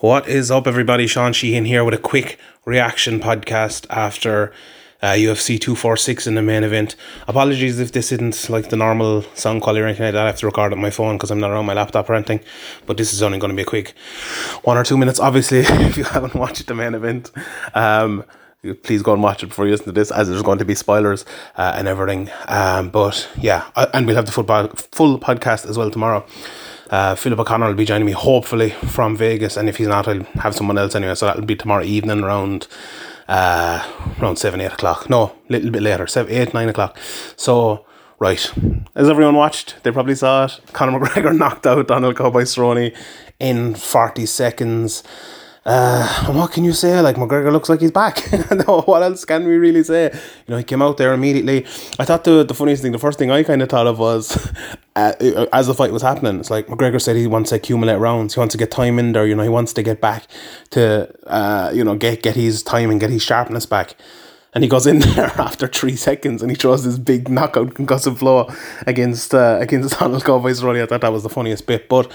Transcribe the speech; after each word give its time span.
What 0.00 0.28
is 0.28 0.50
up, 0.50 0.66
everybody? 0.66 1.06
Sean 1.06 1.32
Sheehan 1.32 1.64
here 1.64 1.82
with 1.82 1.94
a 1.94 1.98
quick 1.98 2.38
reaction 2.66 3.18
podcast 3.18 3.86
after 3.88 4.52
uh, 5.00 5.12
UFC 5.12 5.58
246 5.58 6.26
in 6.26 6.34
the 6.34 6.42
main 6.42 6.64
event. 6.64 6.96
Apologies 7.26 7.78
if 7.78 7.92
this 7.92 8.12
isn't 8.12 8.50
like 8.50 8.68
the 8.68 8.76
normal 8.76 9.22
sound 9.34 9.62
quality 9.62 9.82
or 9.82 9.86
anything 9.86 10.04
like 10.04 10.12
that. 10.12 10.24
I 10.24 10.26
have 10.26 10.36
to 10.40 10.46
record 10.46 10.74
on 10.74 10.80
my 10.80 10.90
phone 10.90 11.16
because 11.16 11.30
I'm 11.30 11.40
not 11.40 11.50
around 11.50 11.64
my 11.64 11.72
laptop 11.72 12.10
or 12.10 12.14
anything. 12.14 12.40
But 12.84 12.98
this 12.98 13.14
is 13.14 13.22
only 13.22 13.38
going 13.38 13.48
to 13.48 13.56
be 13.56 13.62
a 13.62 13.64
quick 13.64 13.94
one 14.64 14.76
or 14.76 14.84
two 14.84 14.98
minutes. 14.98 15.18
Obviously, 15.18 15.60
if 15.64 15.96
you 15.96 16.04
haven't 16.04 16.34
watched 16.34 16.66
the 16.66 16.74
main 16.74 16.92
event, 16.92 17.30
um, 17.74 18.22
please 18.82 19.00
go 19.00 19.14
and 19.14 19.22
watch 19.22 19.42
it 19.42 19.46
before 19.46 19.64
you 19.64 19.70
listen 19.70 19.86
to 19.86 19.92
this, 19.92 20.10
as 20.10 20.28
there's 20.28 20.42
going 20.42 20.58
to 20.58 20.66
be 20.66 20.74
spoilers 20.74 21.24
uh, 21.56 21.72
and 21.74 21.88
everything. 21.88 22.28
Um, 22.48 22.90
but 22.90 23.30
yeah, 23.38 23.70
and 23.94 24.06
we'll 24.06 24.16
have 24.16 24.26
the 24.26 24.32
football 24.32 24.68
full 24.68 25.18
podcast 25.18 25.66
as 25.66 25.78
well 25.78 25.90
tomorrow. 25.90 26.26
Uh, 26.90 27.14
Philip 27.14 27.40
O'Connor 27.40 27.66
will 27.68 27.74
be 27.74 27.84
joining 27.84 28.06
me 28.06 28.12
hopefully 28.12 28.70
from 28.70 29.16
Vegas, 29.16 29.56
and 29.56 29.68
if 29.68 29.76
he's 29.76 29.88
not, 29.88 30.06
I'll 30.06 30.22
have 30.40 30.54
someone 30.54 30.78
else 30.78 30.94
anyway. 30.94 31.14
So 31.14 31.26
that'll 31.26 31.44
be 31.44 31.56
tomorrow 31.56 31.82
evening 31.84 32.22
around 32.22 32.68
uh, 33.28 33.84
around 34.20 34.36
seven 34.36 34.60
eight 34.60 34.72
o'clock. 34.72 35.10
No, 35.10 35.24
a 35.48 35.52
little 35.52 35.70
bit 35.70 35.82
later, 35.82 36.06
seven 36.06 36.32
eight 36.32 36.54
nine 36.54 36.68
o'clock. 36.68 36.96
So 37.36 37.84
right, 38.18 38.52
as 38.94 39.08
everyone 39.08 39.34
watched, 39.34 39.82
they 39.82 39.90
probably 39.90 40.14
saw 40.14 40.44
it. 40.46 40.60
Conor 40.72 41.00
McGregor 41.00 41.36
knocked 41.36 41.66
out 41.66 41.88
Donald 41.88 42.16
Cowboy 42.16 42.42
Cerrone 42.42 42.96
in 43.40 43.74
forty 43.74 44.26
seconds. 44.26 45.02
Uh, 45.66 46.26
what 46.26 46.52
can 46.52 46.62
you 46.62 46.72
say? 46.72 47.00
Like 47.00 47.16
McGregor 47.16 47.50
looks 47.50 47.68
like 47.68 47.80
he's 47.80 47.90
back. 47.90 48.22
no, 48.68 48.82
what 48.82 49.02
else 49.02 49.24
can 49.24 49.48
we 49.48 49.56
really 49.56 49.82
say? 49.82 50.12
You 50.12 50.52
know, 50.52 50.58
he 50.58 50.62
came 50.62 50.80
out 50.80 50.96
there 50.96 51.12
immediately. 51.12 51.66
I 51.98 52.04
thought 52.04 52.22
the 52.22 52.44
the 52.44 52.54
funniest 52.54 52.82
thing, 52.82 52.92
the 52.92 53.00
first 53.00 53.18
thing 53.18 53.32
I 53.32 53.42
kind 53.42 53.60
of 53.60 53.68
thought 53.68 53.88
of 53.88 53.98
was, 53.98 54.36
uh, 54.96 55.46
as 55.52 55.66
the 55.66 55.74
fight 55.74 55.90
was 55.90 56.02
happening, 56.02 56.38
it's 56.38 56.50
like 56.50 56.68
McGregor 56.68 57.02
said 57.02 57.16
he 57.16 57.26
wants 57.26 57.50
to 57.50 57.56
accumulate 57.56 57.96
rounds. 57.96 58.34
He 58.34 58.38
wants 58.38 58.52
to 58.52 58.58
get 58.58 58.70
time 58.70 59.00
in 59.00 59.10
there. 59.10 59.26
You 59.26 59.34
know, 59.34 59.42
he 59.42 59.48
wants 59.48 59.72
to 59.72 59.82
get 59.82 60.00
back 60.00 60.28
to, 60.70 61.12
uh, 61.26 61.72
you 61.74 61.82
know, 61.82 61.96
get 61.96 62.22
get 62.22 62.36
his 62.36 62.62
time 62.62 62.92
and 62.92 63.00
get 63.00 63.10
his 63.10 63.22
sharpness 63.22 63.66
back. 63.66 63.96
And 64.54 64.62
he 64.62 64.70
goes 64.70 64.86
in 64.86 64.98
there 65.16 65.32
after 65.36 65.66
three 65.66 65.96
seconds 65.96 66.42
and 66.42 66.50
he 66.52 66.56
throws 66.56 66.84
this 66.84 66.96
big 66.96 67.28
knockout 67.28 67.74
concussive 67.74 68.20
blow 68.20 68.48
against 68.86 69.34
uh, 69.34 69.58
against 69.60 69.98
Donald 69.98 70.24
Cowboy 70.24 70.52
Cerrone. 70.52 70.80
I 70.80 70.86
thought 70.86 71.00
that 71.00 71.12
was 71.12 71.24
the 71.24 71.28
funniest 71.28 71.66
bit. 71.66 71.88
But 71.88 72.08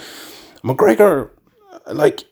McGregor, 0.64 1.31
like 1.88 2.23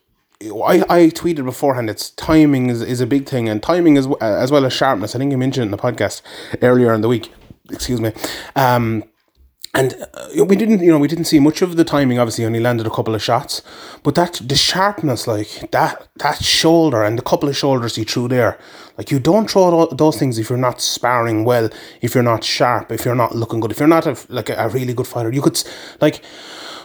I, 0.42 0.82
I 0.88 1.00
tweeted 1.10 1.44
beforehand 1.44 1.90
it's 1.90 2.10
timing 2.10 2.70
is, 2.70 2.80
is 2.80 3.02
a 3.02 3.06
big 3.06 3.28
thing 3.28 3.48
and 3.48 3.62
timing 3.62 3.98
as, 3.98 4.08
as 4.22 4.50
well 4.50 4.64
as 4.64 4.72
sharpness. 4.72 5.14
I 5.14 5.18
think 5.18 5.32
I 5.34 5.36
mentioned 5.36 5.64
in 5.64 5.70
the 5.70 5.76
podcast 5.76 6.22
earlier 6.62 6.94
in 6.94 7.02
the 7.02 7.08
week. 7.08 7.30
Excuse 7.70 8.00
me. 8.00 8.12
Um, 8.56 9.04
and 9.72 9.94
uh, 10.14 10.44
we 10.44 10.56
didn't, 10.56 10.80
you 10.80 10.90
know, 10.90 10.98
we 10.98 11.06
didn't 11.06 11.26
see 11.26 11.38
much 11.38 11.62
of 11.62 11.76
the 11.76 11.84
timing. 11.84 12.18
Obviously, 12.18 12.44
only 12.44 12.58
landed 12.58 12.86
a 12.86 12.90
couple 12.90 13.14
of 13.14 13.22
shots, 13.22 13.62
but 14.02 14.16
that 14.16 14.40
the 14.42 14.56
sharpness, 14.56 15.28
like 15.28 15.70
that, 15.70 16.08
that 16.16 16.42
shoulder 16.42 17.04
and 17.04 17.16
the 17.16 17.22
couple 17.22 17.48
of 17.48 17.56
shoulders 17.56 17.94
he 17.94 18.02
threw 18.02 18.26
there, 18.26 18.58
like 18.98 19.12
you 19.12 19.20
don't 19.20 19.48
throw 19.48 19.86
those 19.86 20.18
things 20.18 20.38
if 20.38 20.48
you're 20.48 20.58
not 20.58 20.80
sparring 20.80 21.44
well, 21.44 21.70
if 22.00 22.14
you're 22.14 22.24
not 22.24 22.42
sharp, 22.42 22.90
if 22.90 23.04
you're 23.04 23.14
not 23.14 23.36
looking 23.36 23.60
good, 23.60 23.70
if 23.70 23.78
you're 23.78 23.86
not 23.86 24.06
a, 24.06 24.16
like 24.28 24.48
a, 24.48 24.54
a 24.54 24.68
really 24.70 24.94
good 24.94 25.06
fighter. 25.06 25.30
You 25.30 25.42
could, 25.42 25.62
like, 26.00 26.20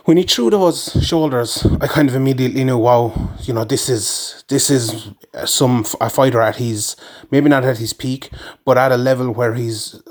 when 0.05 0.17
he 0.17 0.23
threw 0.23 0.49
those 0.51 0.91
shoulders, 1.05 1.65
I 1.81 1.87
kind 1.87 2.07
of 2.07 2.15
immediately 2.15 2.63
knew, 2.63 2.77
wow, 2.77 3.31
you 3.41 3.53
know, 3.53 3.63
this 3.63 3.89
is 3.89 4.43
this 4.47 4.69
is 4.69 5.09
some 5.45 5.83
a 5.99 6.09
fighter 6.09 6.41
at 6.41 6.55
his 6.57 6.95
maybe 7.31 7.49
not 7.49 7.65
at 7.65 7.77
his 7.77 7.91
peak, 7.93 8.29
but 8.63 8.77
at 8.77 8.91
a 8.91 8.97
level 8.97 9.31
where 9.31 9.55
he's 9.55 10.01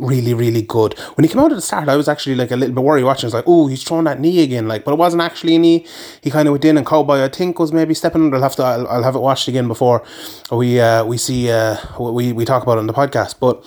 really 0.00 0.34
really 0.34 0.62
good. 0.62 0.98
When 1.14 1.24
he 1.24 1.28
came 1.28 1.40
out 1.40 1.52
at 1.52 1.54
the 1.54 1.62
start, 1.62 1.88
I 1.88 1.96
was 1.96 2.08
actually 2.08 2.36
like 2.36 2.50
a 2.50 2.56
little 2.56 2.74
bit 2.74 2.84
worried 2.84 3.04
watching. 3.04 3.26
I 3.26 3.28
was 3.28 3.34
like, 3.34 3.44
oh, 3.46 3.66
he's 3.66 3.82
throwing 3.82 4.04
that 4.04 4.20
knee 4.20 4.42
again, 4.42 4.66
like, 4.66 4.84
but 4.84 4.92
it 4.92 4.98
wasn't 4.98 5.22
actually 5.22 5.56
a 5.56 5.58
knee. 5.58 5.86
He 6.22 6.30
kind 6.30 6.48
of 6.48 6.52
went 6.52 6.64
in, 6.64 6.76
and 6.76 6.86
Cowboy 6.86 7.22
I 7.22 7.28
think 7.28 7.58
was 7.58 7.72
maybe 7.72 7.94
stepping 7.94 8.22
under. 8.22 8.36
I'll 8.36 8.42
have 8.42 8.56
to 8.56 8.62
I'll, 8.62 8.88
I'll 8.88 9.02
have 9.02 9.14
it 9.14 9.20
watched 9.20 9.48
again 9.48 9.68
before 9.68 10.02
we 10.50 10.80
uh, 10.80 11.04
we 11.04 11.16
see 11.16 11.50
uh, 11.50 11.76
we 11.98 12.32
we 12.32 12.44
talk 12.44 12.62
about 12.62 12.78
on 12.78 12.86
the 12.86 12.94
podcast, 12.94 13.36
but 13.38 13.64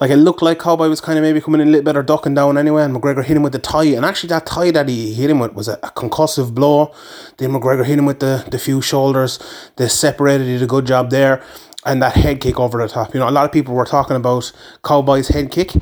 like 0.00 0.10
it 0.10 0.16
looked 0.16 0.42
like 0.42 0.58
Cowboy 0.58 0.88
was 0.88 1.00
kind 1.00 1.18
of 1.18 1.22
maybe 1.22 1.40
coming 1.40 1.60
in 1.60 1.68
a 1.68 1.70
little 1.70 1.84
better, 1.84 2.02
ducking 2.02 2.34
down 2.34 2.58
anyway, 2.58 2.82
and 2.82 2.94
McGregor 2.94 3.24
hit 3.24 3.36
him 3.36 3.42
with 3.42 3.52
the 3.52 3.58
tie, 3.58 3.84
and 3.84 4.04
actually 4.04 4.28
that 4.28 4.46
tie 4.46 4.70
that 4.70 4.88
he 4.88 5.14
hit 5.14 5.30
him 5.30 5.38
with 5.38 5.54
was 5.54 5.68
a, 5.68 5.74
a 5.82 5.90
concussive 5.90 6.54
blow. 6.54 6.92
Then 7.36 7.50
McGregor 7.50 7.84
hit 7.84 7.98
him 7.98 8.06
with 8.06 8.20
the, 8.20 8.44
the 8.50 8.58
few 8.58 8.80
shoulders. 8.80 9.38
They 9.76 9.88
separated, 9.88 10.46
he 10.46 10.54
did 10.54 10.62
a 10.62 10.66
good 10.66 10.86
job 10.86 11.10
there. 11.10 11.42
And 11.86 12.02
that 12.02 12.14
head 12.14 12.40
kick 12.40 12.58
over 12.58 12.78
the 12.78 12.88
top. 12.88 13.12
You 13.12 13.20
know, 13.20 13.28
a 13.28 13.30
lot 13.30 13.44
of 13.44 13.52
people 13.52 13.74
were 13.74 13.84
talking 13.84 14.16
about 14.16 14.50
Cowboy's 14.82 15.28
head 15.28 15.50
kick. 15.50 15.72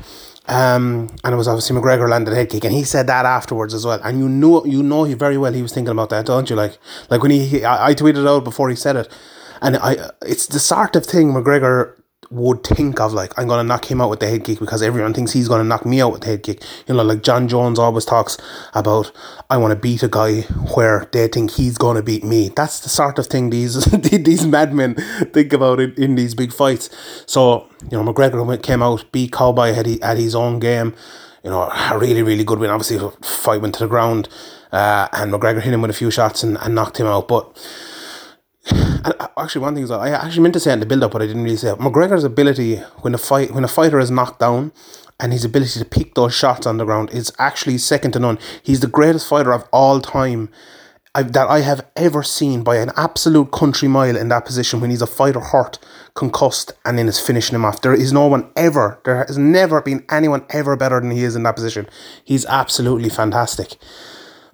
Um, 0.47 1.09
and 1.23 1.33
it 1.33 1.37
was 1.37 1.47
obviously 1.47 1.77
McGregor 1.77 2.09
landed 2.09 2.33
head 2.33 2.49
kick, 2.49 2.65
and 2.65 2.73
he 2.73 2.83
said 2.83 3.07
that 3.07 3.25
afterwards 3.25 3.73
as 3.73 3.85
well. 3.85 4.01
And 4.03 4.19
you 4.19 4.27
know, 4.27 4.65
you 4.65 4.83
know, 4.83 5.05
he 5.05 5.13
very 5.13 5.37
well 5.37 5.53
he 5.53 5.61
was 5.61 5.73
thinking 5.73 5.91
about 5.91 6.09
that, 6.09 6.25
don't 6.25 6.49
you? 6.49 6.57
Like, 6.57 6.77
like 7.09 7.21
when 7.21 7.31
he, 7.31 7.45
he 7.45 7.63
I, 7.63 7.89
I 7.89 7.93
tweeted 7.93 8.27
out 8.27 8.43
before 8.43 8.69
he 8.69 8.75
said 8.75 8.97
it, 8.97 9.07
and 9.61 9.77
I, 9.77 10.09
it's 10.21 10.47
the 10.47 10.59
sort 10.59 10.97
of 10.97 11.05
thing 11.05 11.31
McGregor 11.31 11.95
would 12.29 12.63
think 12.63 12.99
of 12.99 13.13
like 13.13 13.37
I'm 13.37 13.47
gonna 13.47 13.63
knock 13.63 13.89
him 13.89 14.01
out 14.01 14.09
with 14.09 14.19
the 14.19 14.27
head 14.27 14.43
kick 14.43 14.59
because 14.59 14.81
everyone 14.81 15.13
thinks 15.13 15.31
he's 15.31 15.47
gonna 15.47 15.63
knock 15.63 15.85
me 15.85 16.01
out 16.01 16.11
with 16.11 16.21
the 16.21 16.27
head 16.27 16.43
kick. 16.43 16.63
You 16.87 16.95
know, 16.95 17.03
like 17.03 17.23
Jon 17.23 17.47
Jones 17.47 17.79
always 17.79 18.05
talks 18.05 18.37
about 18.73 19.11
I 19.49 19.57
want 19.57 19.71
to 19.71 19.79
beat 19.79 20.03
a 20.03 20.07
guy 20.07 20.41
where 20.75 21.07
they 21.11 21.27
think 21.27 21.51
he's 21.51 21.77
gonna 21.77 22.01
beat 22.01 22.23
me. 22.23 22.49
That's 22.49 22.79
the 22.79 22.89
sort 22.89 23.19
of 23.19 23.27
thing 23.27 23.49
these 23.49 23.83
these 23.85 24.45
madmen 24.45 24.95
think 25.33 25.53
about 25.53 25.79
in, 25.79 25.93
in 25.93 26.15
these 26.15 26.35
big 26.35 26.53
fights. 26.53 26.89
So 27.25 27.67
you 27.89 28.01
know, 28.01 28.13
McGregor 28.13 28.61
came 28.61 28.81
out, 28.81 29.05
beat 29.11 29.31
Cowboy 29.31 29.73
he, 29.73 30.01
at 30.01 30.17
his 30.17 30.35
own 30.35 30.59
game. 30.59 30.95
You 31.43 31.49
know, 31.49 31.63
a 31.63 31.97
really 31.97 32.23
really 32.23 32.43
good 32.43 32.59
win. 32.59 32.69
Obviously, 32.69 32.99
fight 33.21 33.61
went 33.61 33.75
to 33.75 33.81
the 33.81 33.87
ground, 33.87 34.29
uh, 34.71 35.07
and 35.11 35.31
McGregor 35.31 35.61
hit 35.61 35.73
him 35.73 35.81
with 35.81 35.91
a 35.91 35.93
few 35.93 36.09
shots 36.09 36.43
and, 36.43 36.57
and 36.59 36.75
knocked 36.75 36.99
him 36.99 37.07
out, 37.07 37.27
but 37.27 37.57
and 38.71 39.13
uh, 39.19 39.27
actually, 39.37 39.61
one 39.61 39.75
thing 39.75 39.83
is 39.83 39.91
I 39.91 40.09
actually 40.09 40.43
meant 40.43 40.53
to 40.53 40.59
say 40.59 40.71
in 40.73 40.79
the 40.79 40.85
build 40.85 41.03
up, 41.03 41.11
but 41.11 41.21
I 41.21 41.27
didn't 41.27 41.43
really 41.43 41.57
say 41.57 41.71
it. 41.71 41.79
McGregor's 41.79 42.23
ability 42.23 42.77
when 43.01 43.13
a 43.13 43.17
fight 43.17 43.51
when 43.51 43.63
a 43.63 43.67
fighter 43.67 43.99
is 43.99 44.11
knocked 44.11 44.39
down, 44.39 44.71
and 45.19 45.33
his 45.33 45.45
ability 45.45 45.79
to 45.79 45.85
pick 45.85 46.15
those 46.15 46.33
shots 46.33 46.65
on 46.65 46.77
the 46.77 46.85
ground 46.85 47.11
is 47.11 47.31
actually 47.39 47.77
second 47.77 48.11
to 48.11 48.19
none. 48.19 48.39
He's 48.61 48.79
the 48.79 48.87
greatest 48.87 49.27
fighter 49.27 49.53
of 49.53 49.67
all 49.71 49.99
time. 49.99 50.49
I've, 51.15 51.33
that 51.33 51.47
I 51.47 51.59
have 51.59 51.85
ever 51.95 52.23
seen 52.23 52.63
by 52.63 52.77
an 52.77 52.91
absolute 52.97 53.51
country 53.51 53.87
mile 53.87 54.17
in 54.17 54.29
that 54.29 54.45
position 54.45 54.81
when 54.81 54.89
he's 54.89 55.03
a 55.03 55.05
fighter 55.05 55.41
hurt, 55.41 55.77
concussed, 56.15 56.71
and 56.85 56.97
then 56.97 57.07
is 57.07 57.19
finishing 57.19 57.53
him 57.53 57.65
off. 57.65 57.81
There 57.81 57.93
is 57.93 58.11
no 58.11 58.25
one 58.25 58.51
ever, 58.55 58.99
there 59.05 59.23
has 59.23 59.37
never 59.37 59.79
been 59.79 60.03
anyone 60.09 60.43
ever 60.49 60.75
better 60.75 60.99
than 60.99 61.11
he 61.11 61.23
is 61.23 61.35
in 61.35 61.43
that 61.43 61.55
position. 61.55 61.87
He's 62.23 62.47
absolutely 62.47 63.09
fantastic. 63.09 63.75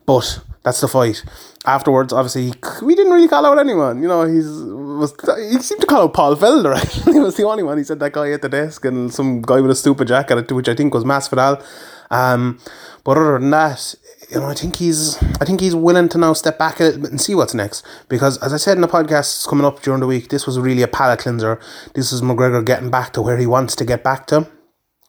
But 0.05 0.41
that's 0.63 0.81
the 0.81 0.87
fight. 0.87 1.23
Afterwards, 1.65 2.11
obviously, 2.13 2.53
we 2.81 2.95
didn't 2.95 3.11
really 3.11 3.27
call 3.27 3.45
out 3.45 3.59
anyone. 3.59 4.01
You 4.01 4.07
know, 4.07 4.25
he's 4.25 4.47
was 4.47 5.13
he 5.51 5.59
seemed 5.61 5.81
to 5.81 5.87
call 5.87 6.03
out 6.03 6.13
Paul 6.13 6.35
Felder. 6.35 6.75
Actually, 6.81 7.13
he 7.13 7.19
was 7.19 7.37
the 7.37 7.43
only 7.43 7.63
one. 7.63 7.77
He 7.77 7.83
said 7.83 7.99
that 7.99 8.13
guy 8.13 8.31
at 8.31 8.41
the 8.41 8.49
desk 8.49 8.85
and 8.85 9.13
some 9.13 9.41
guy 9.41 9.61
with 9.61 9.71
a 9.71 9.75
stupid 9.75 10.07
jacket, 10.07 10.51
which 10.51 10.69
I 10.69 10.75
think 10.75 10.93
was 10.93 11.03
Masvidal. 11.03 11.63
Um, 12.11 12.59
but 13.03 13.17
other 13.17 13.39
than 13.39 13.51
that, 13.51 13.95
you 14.29 14.39
know, 14.39 14.47
I 14.47 14.53
think 14.53 14.77
he's 14.77 15.17
I 15.41 15.45
think 15.45 15.61
he's 15.61 15.75
willing 15.75 16.09
to 16.09 16.17
now 16.17 16.33
step 16.33 16.57
back 16.57 16.79
a 16.79 16.83
little 16.83 17.01
bit 17.01 17.11
and 17.11 17.21
see 17.21 17.35
what's 17.35 17.53
next. 17.53 17.85
Because 18.07 18.37
as 18.39 18.53
I 18.53 18.57
said 18.57 18.77
in 18.77 18.81
the 18.81 18.87
podcast 18.87 19.47
coming 19.47 19.65
up 19.65 19.81
during 19.81 20.01
the 20.01 20.07
week, 20.07 20.29
this 20.29 20.45
was 20.45 20.59
really 20.59 20.81
a 20.81 20.87
palate 20.87 21.19
cleanser. 21.19 21.59
This 21.93 22.11
is 22.11 22.21
McGregor 22.21 22.65
getting 22.65 22.89
back 22.89 23.13
to 23.13 23.21
where 23.21 23.37
he 23.37 23.47
wants 23.47 23.75
to 23.77 23.85
get 23.85 24.03
back 24.03 24.27
to. 24.27 24.47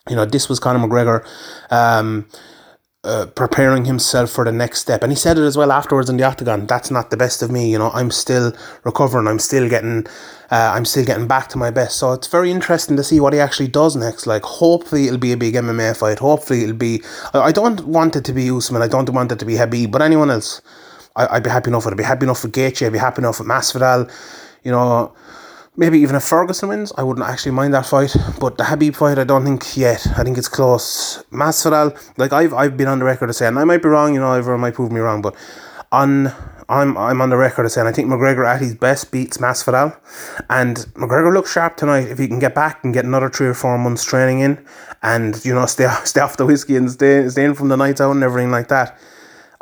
You 0.08 0.16
know, 0.16 0.24
this 0.24 0.48
was 0.48 0.58
Conor 0.58 0.86
McGregor. 0.86 1.24
Um, 1.70 2.26
uh, 3.02 3.26
preparing 3.34 3.86
himself 3.86 4.30
for 4.30 4.44
the 4.44 4.52
next 4.52 4.80
step. 4.80 5.02
And 5.02 5.10
he 5.10 5.16
said 5.16 5.38
it 5.38 5.42
as 5.42 5.56
well 5.56 5.72
afterwards 5.72 6.10
in 6.10 6.16
the 6.18 6.24
octagon. 6.24 6.66
That's 6.66 6.90
not 6.90 7.10
the 7.10 7.16
best 7.16 7.42
of 7.42 7.50
me. 7.50 7.70
You 7.70 7.78
know, 7.78 7.90
I'm 7.92 8.10
still 8.10 8.52
recovering. 8.84 9.26
I'm 9.26 9.38
still 9.38 9.68
getting, 9.70 10.06
uh, 10.50 10.72
I'm 10.74 10.84
still 10.84 11.04
getting 11.04 11.26
back 11.26 11.48
to 11.48 11.58
my 11.58 11.70
best. 11.70 11.96
So 11.96 12.12
it's 12.12 12.26
very 12.26 12.50
interesting 12.50 12.96
to 12.96 13.04
see 13.04 13.18
what 13.18 13.32
he 13.32 13.40
actually 13.40 13.68
does 13.68 13.96
next. 13.96 14.26
Like, 14.26 14.42
hopefully 14.42 15.06
it'll 15.06 15.18
be 15.18 15.32
a 15.32 15.36
big 15.36 15.54
MMA 15.54 15.96
fight. 15.96 16.18
Hopefully 16.18 16.62
it'll 16.64 16.76
be. 16.76 17.02
I 17.32 17.52
don't 17.52 17.86
want 17.86 18.16
it 18.16 18.24
to 18.26 18.32
be 18.34 18.50
Usman. 18.50 18.82
I 18.82 18.88
don't 18.88 19.08
want 19.10 19.32
it 19.32 19.38
to 19.38 19.46
be 19.46 19.54
Khabib. 19.54 19.90
But 19.90 20.02
anyone 20.02 20.30
else, 20.30 20.60
I, 21.16 21.34
would 21.34 21.42
be 21.42 21.50
happy 21.50 21.70
enough 21.70 21.86
with 21.86 21.92
it. 21.92 21.94
I'd 21.94 21.98
be 21.98 22.04
happy 22.04 22.26
enough 22.26 22.42
with 22.42 22.52
Gaethje. 22.52 22.86
I'd 22.86 22.92
be 22.92 22.98
happy 22.98 23.22
enough 23.22 23.38
with 23.38 23.48
Masvidal. 23.48 24.10
You 24.62 24.72
know 24.72 25.14
Maybe 25.80 25.98
even 26.00 26.14
if 26.14 26.24
Ferguson 26.24 26.68
wins, 26.68 26.92
I 26.98 27.02
wouldn't 27.02 27.26
actually 27.26 27.52
mind 27.52 27.72
that 27.72 27.86
fight. 27.86 28.14
But 28.38 28.58
the 28.58 28.64
Khabib 28.64 28.94
fight, 28.94 29.18
I 29.18 29.24
don't 29.24 29.44
think 29.44 29.78
yet. 29.78 30.06
I 30.14 30.22
think 30.22 30.36
it's 30.36 30.46
close. 30.46 31.24
Masvidal, 31.32 31.98
like 32.18 32.34
I've 32.34 32.52
I've 32.52 32.76
been 32.76 32.86
on 32.86 32.98
the 32.98 33.06
record 33.06 33.30
of 33.30 33.36
saying, 33.36 33.56
I 33.56 33.64
might 33.64 33.82
be 33.82 33.88
wrong. 33.88 34.12
You 34.12 34.20
know, 34.20 34.34
everyone 34.34 34.60
might 34.60 34.74
prove 34.74 34.92
me 34.92 35.00
wrong, 35.00 35.22
but 35.22 35.34
on 35.90 36.34
I'm 36.68 36.98
I'm 36.98 37.22
on 37.22 37.30
the 37.30 37.38
record 37.38 37.64
of 37.64 37.72
saying 37.72 37.86
I 37.86 37.92
think 37.92 38.08
McGregor 38.08 38.46
at 38.46 38.60
his 38.60 38.74
best 38.74 39.10
beats 39.10 39.38
Masvidal, 39.38 39.98
and 40.50 40.76
McGregor 40.94 41.32
looks 41.32 41.50
sharp 41.50 41.78
tonight 41.78 42.08
if 42.08 42.18
he 42.18 42.28
can 42.28 42.38
get 42.38 42.54
back 42.54 42.84
and 42.84 42.92
get 42.92 43.06
another 43.06 43.30
three 43.30 43.48
or 43.48 43.54
four 43.54 43.78
months 43.78 44.04
training 44.04 44.40
in, 44.40 44.62
and 45.02 45.42
you 45.46 45.54
know 45.54 45.64
stay 45.74 45.88
stay 46.04 46.20
off 46.20 46.36
the 46.36 46.44
whiskey 46.44 46.76
and 46.76 46.90
stay 46.90 47.26
stay 47.30 47.44
in 47.44 47.54
from 47.54 47.68
the 47.68 47.76
nights 47.78 48.02
out 48.02 48.12
and 48.12 48.22
everything 48.22 48.50
like 48.50 48.68
that. 48.68 48.98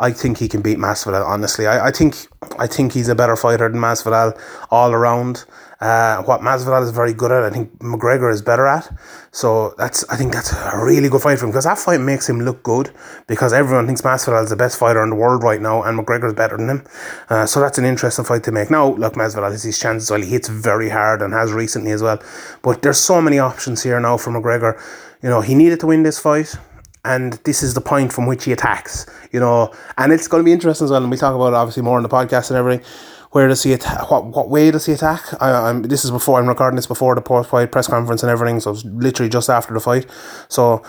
I 0.00 0.10
think 0.12 0.38
he 0.38 0.48
can 0.48 0.62
beat 0.62 0.78
Masvidal. 0.78 1.24
Honestly, 1.24 1.68
I, 1.68 1.86
I 1.86 1.90
think 1.92 2.26
I 2.58 2.66
think 2.66 2.92
he's 2.92 3.08
a 3.08 3.14
better 3.14 3.36
fighter 3.36 3.68
than 3.68 3.80
Masvidal 3.80 4.36
all 4.70 4.92
around. 4.92 5.44
Uh, 5.80 6.22
what 6.22 6.40
Masvidal 6.40 6.82
is 6.82 6.90
very 6.90 7.14
good 7.14 7.30
at, 7.30 7.44
I 7.44 7.50
think 7.50 7.78
McGregor 7.78 8.32
is 8.32 8.42
better 8.42 8.66
at. 8.66 8.90
So 9.30 9.74
that's 9.78 10.04
I 10.08 10.16
think 10.16 10.32
that's 10.32 10.52
a 10.52 10.72
really 10.82 11.08
good 11.08 11.22
fight 11.22 11.38
for 11.38 11.44
him 11.44 11.52
because 11.52 11.64
that 11.64 11.78
fight 11.78 12.00
makes 12.00 12.28
him 12.28 12.40
look 12.40 12.64
good 12.64 12.90
because 13.28 13.52
everyone 13.52 13.86
thinks 13.86 14.02
Masvidal 14.02 14.42
is 14.42 14.50
the 14.50 14.56
best 14.56 14.76
fighter 14.76 15.02
in 15.04 15.10
the 15.10 15.16
world 15.16 15.44
right 15.44 15.60
now 15.60 15.84
and 15.84 15.96
McGregor 15.96 16.26
is 16.26 16.34
better 16.34 16.56
than 16.56 16.68
him. 16.68 16.84
Uh, 17.28 17.46
so 17.46 17.60
that's 17.60 17.78
an 17.78 17.84
interesting 17.84 18.24
fight 18.24 18.42
to 18.44 18.52
make. 18.52 18.70
Now, 18.70 18.88
look, 18.94 19.14
Masvidal 19.14 19.52
has 19.52 19.62
his 19.62 19.78
chances. 19.78 20.10
Well, 20.10 20.20
he 20.20 20.30
hits 20.30 20.48
very 20.48 20.88
hard 20.88 21.22
and 21.22 21.32
has 21.32 21.52
recently 21.52 21.92
as 21.92 22.02
well. 22.02 22.20
But 22.62 22.82
there's 22.82 22.98
so 22.98 23.20
many 23.22 23.38
options 23.38 23.82
here 23.84 24.00
now 24.00 24.16
for 24.16 24.30
McGregor. 24.30 24.82
You 25.22 25.28
know, 25.28 25.42
he 25.42 25.54
needed 25.54 25.78
to 25.80 25.86
win 25.86 26.02
this 26.02 26.18
fight 26.18 26.56
and 27.04 27.34
this 27.44 27.62
is 27.62 27.74
the 27.74 27.80
point 27.80 28.12
from 28.12 28.26
which 28.26 28.44
he 28.44 28.52
attacks, 28.52 29.06
you 29.32 29.40
know. 29.40 29.72
And 29.96 30.12
it's 30.12 30.28
going 30.28 30.40
to 30.40 30.44
be 30.44 30.52
interesting 30.52 30.84
as 30.84 30.90
well, 30.90 31.02
and 31.02 31.10
we 31.10 31.16
talk 31.16 31.34
about 31.34 31.48
it 31.48 31.54
obviously 31.54 31.82
more 31.82 31.96
in 31.98 32.02
the 32.02 32.08
podcast 32.08 32.50
and 32.50 32.58
everything. 32.58 32.84
Where 33.32 33.48
does 33.48 33.62
he 33.62 33.72
attack? 33.72 34.10
What 34.10 34.26
what 34.26 34.48
way 34.48 34.70
does 34.70 34.86
he 34.86 34.92
attack? 34.92 35.22
I, 35.40 35.70
am 35.70 35.82
this 35.82 36.04
is 36.04 36.10
before 36.10 36.38
I'm 36.38 36.46
recording 36.46 36.76
this 36.76 36.86
before 36.86 37.14
the 37.14 37.20
post 37.20 37.50
fight 37.50 37.70
press 37.70 37.86
conference 37.86 38.22
and 38.22 38.30
everything, 38.30 38.60
so 38.60 38.70
it's 38.70 38.84
literally 38.84 39.28
just 39.28 39.50
after 39.50 39.74
the 39.74 39.80
fight. 39.80 40.06
So 40.48 40.82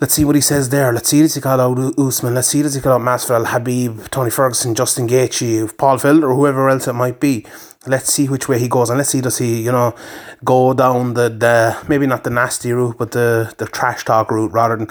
let's 0.00 0.12
see 0.12 0.24
what 0.24 0.34
he 0.34 0.42
says 0.42 0.68
there. 0.68 0.92
Let's 0.92 1.08
see 1.08 1.22
does 1.22 1.34
he 1.34 1.40
call 1.40 1.60
out 1.60 1.98
Usman. 1.98 2.34
Let's 2.34 2.48
see 2.48 2.62
does 2.62 2.74
he 2.74 2.82
call 2.82 2.92
out 2.92 3.00
Masvidal, 3.00 3.46
Khabib, 3.46 4.10
Tony 4.10 4.30
Ferguson, 4.30 4.74
Justin 4.74 5.08
Gaethje, 5.08 5.76
Paul 5.78 5.96
Felder, 5.96 6.24
or 6.24 6.34
whoever 6.34 6.68
else 6.68 6.86
it 6.86 6.92
might 6.92 7.18
be. 7.18 7.46
Let's 7.86 8.12
see 8.12 8.28
which 8.28 8.46
way 8.46 8.58
he 8.58 8.68
goes, 8.68 8.90
and 8.90 8.98
let's 8.98 9.08
see 9.08 9.22
does 9.22 9.38
he 9.38 9.62
you 9.62 9.72
know 9.72 9.94
go 10.44 10.74
down 10.74 11.14
the, 11.14 11.30
the 11.30 11.82
maybe 11.88 12.06
not 12.06 12.24
the 12.24 12.30
nasty 12.30 12.72
route, 12.72 12.98
but 12.98 13.12
the 13.12 13.54
the 13.56 13.64
trash 13.64 14.04
talk 14.04 14.30
route 14.30 14.52
rather 14.52 14.76
than 14.76 14.88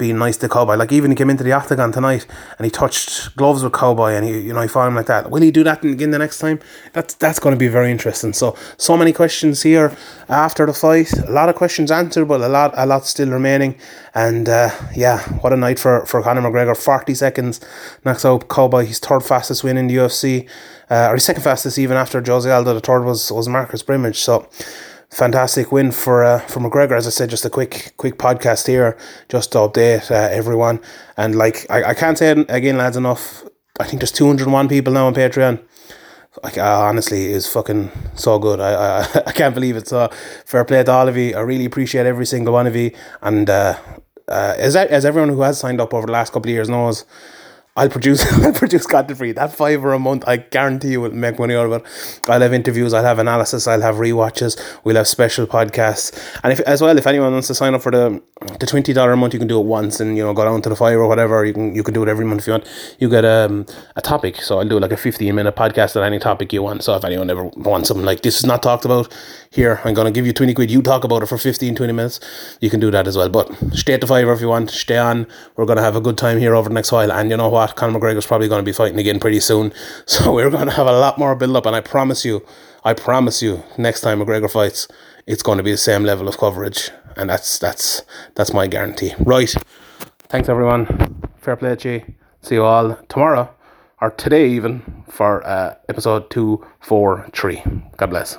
being 0.00 0.18
nice 0.18 0.36
to 0.38 0.48
Cowboy. 0.48 0.74
Like 0.74 0.90
even 0.90 1.12
he 1.12 1.14
came 1.14 1.30
into 1.30 1.44
the 1.44 1.52
octagon 1.52 1.92
tonight 1.92 2.26
and 2.58 2.64
he 2.64 2.70
touched 2.70 3.36
gloves 3.36 3.62
with 3.62 3.72
Cowboy 3.72 4.14
and 4.14 4.24
he 4.24 4.40
you 4.40 4.52
know 4.52 4.62
he 4.62 4.66
fought 4.66 4.88
him 4.88 4.96
like 4.96 5.06
that. 5.06 5.30
Will 5.30 5.42
he 5.42 5.52
do 5.52 5.62
that 5.62 5.84
again 5.84 6.10
the 6.10 6.18
next 6.18 6.38
time? 6.38 6.58
That's 6.94 7.14
that's 7.14 7.38
going 7.38 7.54
to 7.54 7.58
be 7.58 7.68
very 7.68 7.92
interesting. 7.92 8.32
So 8.32 8.56
so 8.78 8.96
many 8.96 9.12
questions 9.12 9.62
here 9.62 9.94
after 10.28 10.66
the 10.66 10.72
fight. 10.72 11.12
A 11.12 11.30
lot 11.30 11.48
of 11.48 11.54
questions 11.54 11.92
answered, 11.92 12.26
but 12.26 12.40
a 12.40 12.48
lot 12.48 12.72
a 12.74 12.86
lot 12.86 13.06
still 13.06 13.30
remaining. 13.30 13.78
And 14.14 14.48
uh, 14.48 14.70
yeah, 14.96 15.20
what 15.42 15.52
a 15.52 15.56
night 15.56 15.78
for 15.78 16.04
for 16.06 16.22
Conor 16.22 16.40
McGregor. 16.40 16.76
Forty 16.76 17.14
seconds 17.14 17.60
knocks 18.04 18.24
out 18.24 18.48
Cowboy. 18.48 18.86
His 18.86 18.98
third 18.98 19.20
fastest 19.22 19.62
win 19.62 19.76
in 19.76 19.86
the 19.86 19.96
UFC, 19.96 20.48
uh, 20.90 21.08
or 21.10 21.14
his 21.14 21.24
second 21.24 21.42
fastest 21.42 21.78
even 21.78 21.96
after 21.96 22.22
Jose 22.26 22.50
Aldo. 22.50 22.74
The 22.74 22.80
third 22.80 23.04
was 23.04 23.30
was 23.30 23.48
Marcus 23.48 23.82
Brimage. 23.82 24.16
So 24.16 24.48
fantastic 25.10 25.72
win 25.72 25.90
for 25.92 26.24
uh, 26.24 26.40
for 26.40 26.60
McGregor. 26.60 26.96
As 26.96 27.06
I 27.06 27.10
said, 27.10 27.30
just 27.30 27.44
a 27.44 27.50
quick 27.50 27.92
quick 27.96 28.16
podcast 28.16 28.66
here, 28.66 28.96
just 29.28 29.52
to 29.52 29.58
update 29.58 30.10
uh, 30.10 30.14
everyone. 30.30 30.80
And 31.16 31.36
like 31.36 31.66
I, 31.70 31.84
I 31.84 31.94
can't 31.94 32.16
say 32.16 32.30
it 32.30 32.46
again, 32.48 32.76
lads, 32.78 32.96
enough. 32.96 33.44
I 33.78 33.84
think 33.84 34.00
there's 34.00 34.12
201 34.12 34.68
people 34.68 34.92
now 34.92 35.06
on 35.06 35.14
Patreon. 35.14 35.62
Like 36.44 36.58
uh, 36.58 36.80
honestly, 36.80 37.26
is 37.26 37.46
fucking 37.46 37.90
so 38.14 38.38
good. 38.38 38.60
I, 38.60 39.00
I 39.00 39.22
I 39.26 39.32
can't 39.32 39.54
believe 39.54 39.76
it. 39.76 39.88
So 39.88 40.08
fair 40.46 40.64
play 40.64 40.82
to 40.82 40.92
all 40.92 41.08
of 41.08 41.16
you. 41.16 41.34
I 41.36 41.40
really 41.40 41.64
appreciate 41.64 42.06
every 42.06 42.26
single 42.26 42.54
one 42.54 42.66
of 42.66 42.76
you. 42.76 42.92
And 43.20 43.50
uh, 43.50 43.78
uh, 44.28 44.54
as 44.58 44.76
as 44.76 45.04
everyone 45.04 45.30
who 45.30 45.42
has 45.42 45.58
signed 45.58 45.80
up 45.80 45.92
over 45.92 46.06
the 46.06 46.12
last 46.12 46.32
couple 46.32 46.48
of 46.48 46.54
years 46.54 46.68
knows 46.68 47.04
I'll 47.76 47.88
produce 47.88 48.20
I'll 48.44 48.52
produce 48.52 48.86
content 48.86 49.18
for 49.18 49.24
you. 49.24 49.32
That 49.34 49.54
fiver 49.54 49.92
a 49.92 49.98
month, 49.98 50.24
I 50.26 50.38
guarantee 50.38 50.92
you 50.92 51.00
will 51.00 51.12
make 51.12 51.38
money 51.38 51.54
out 51.54 51.66
of 51.66 51.72
it. 51.72 52.20
I'll 52.28 52.40
have 52.40 52.52
interviews, 52.52 52.92
I'll 52.92 53.04
have 53.04 53.18
analysis, 53.18 53.66
I'll 53.66 53.80
have 53.80 53.96
rewatches, 53.96 54.60
we'll 54.84 54.96
have 54.96 55.08
special 55.08 55.46
podcasts. 55.46 56.12
And 56.42 56.52
if 56.52 56.60
as 56.60 56.82
well, 56.82 56.96
if 56.98 57.06
anyone 57.06 57.32
wants 57.32 57.48
to 57.48 57.54
sign 57.54 57.74
up 57.74 57.82
for 57.82 57.92
the 57.92 58.22
the 58.58 58.66
twenty 58.66 58.94
dollar 58.94 59.12
a 59.12 59.16
month, 59.16 59.34
you 59.34 59.38
can 59.38 59.48
do 59.48 59.60
it 59.60 59.66
once 59.66 60.00
and 60.00 60.16
you 60.16 60.22
know 60.22 60.32
go 60.32 60.44
down 60.44 60.62
to 60.62 60.68
the 60.70 60.76
fire 60.76 60.98
or 60.98 61.06
whatever. 61.06 61.44
You 61.44 61.52
can 61.52 61.74
you 61.74 61.82
can 61.82 61.92
do 61.92 62.02
it 62.02 62.08
every 62.08 62.24
month 62.24 62.40
if 62.42 62.46
you 62.46 62.52
want. 62.54 62.66
You 62.98 63.10
get 63.10 63.24
um, 63.24 63.66
a 63.96 64.00
topic. 64.00 64.36
So 64.36 64.58
I'll 64.58 64.68
do 64.68 64.78
like 64.78 64.92
a 64.92 64.96
fifteen 64.96 65.34
minute 65.34 65.54
podcast 65.56 65.94
on 65.96 66.04
any 66.04 66.18
topic 66.18 66.52
you 66.52 66.62
want. 66.62 66.82
So 66.82 66.94
if 66.96 67.04
anyone 67.04 67.28
ever 67.28 67.44
wants 67.56 67.88
something 67.88 68.06
like 68.06 68.22
this 68.22 68.38
is 68.38 68.46
not 68.46 68.62
talked 68.62 68.86
about 68.86 69.14
here, 69.50 69.80
I'm 69.84 69.92
gonna 69.92 70.10
give 70.10 70.26
you 70.26 70.32
twenty 70.32 70.54
quid, 70.54 70.70
you 70.70 70.80
talk 70.80 71.04
about 71.04 71.22
it 71.22 71.26
for 71.26 71.36
15, 71.36 71.74
20 71.74 71.92
minutes. 71.92 72.20
You 72.60 72.70
can 72.70 72.80
do 72.80 72.90
that 72.90 73.06
as 73.06 73.16
well. 73.16 73.28
But 73.28 73.54
stay 73.72 73.94
at 73.94 74.00
the 74.00 74.06
fiver 74.06 74.32
if 74.32 74.40
you 74.40 74.48
want, 74.48 74.70
stay 74.70 74.96
on. 74.96 75.26
We're 75.56 75.66
gonna 75.66 75.82
have 75.82 75.96
a 75.96 76.00
good 76.00 76.16
time 76.16 76.38
here 76.38 76.54
over 76.54 76.70
the 76.70 76.74
next 76.74 76.92
while. 76.92 77.12
And 77.12 77.30
you 77.30 77.36
know 77.36 77.50
what? 77.50 77.76
Conor 77.76 77.98
McGregor's 77.98 78.26
probably 78.26 78.48
to 78.48 78.62
be 78.62 78.72
fighting 78.72 78.98
again 78.98 79.20
pretty 79.20 79.40
soon. 79.40 79.72
So 80.06 80.34
we're 80.34 80.50
to 80.50 80.70
have 80.70 80.86
a 80.86 80.92
lot 80.92 81.18
more 81.18 81.34
build 81.34 81.56
up. 81.56 81.66
And 81.66 81.76
I 81.76 81.80
promise 81.80 82.24
you, 82.24 82.44
I 82.82 82.94
promise 82.94 83.42
you, 83.42 83.62
next 83.76 84.00
time 84.00 84.20
McGregor 84.20 84.50
fights, 84.50 84.88
it's 85.26 85.42
going 85.42 85.58
to 85.58 85.64
be 85.64 85.70
the 85.70 85.76
same 85.76 86.04
level 86.04 86.28
of 86.28 86.38
coverage. 86.38 86.90
And 87.16 87.28
that's 87.28 87.58
that's 87.58 88.02
that's 88.34 88.52
my 88.52 88.66
guarantee. 88.66 89.14
Right. 89.18 89.54
Thanks 90.28 90.48
everyone. 90.48 91.22
Fair 91.40 91.56
play 91.56 91.76
you. 91.82 92.14
See 92.42 92.54
you 92.54 92.64
all 92.64 92.96
tomorrow 93.08 93.52
or 94.00 94.10
today 94.12 94.48
even 94.48 95.04
for 95.08 95.46
uh, 95.46 95.74
episode 95.88 96.30
two, 96.30 96.64
four, 96.80 97.28
three. 97.32 97.62
God 97.96 98.10
bless. 98.10 98.38